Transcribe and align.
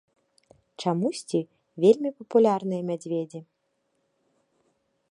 Чамусьці 0.83 1.41
вельмі 1.85 2.09
папулярныя 2.23 2.81
мядзведзі. 2.89 3.39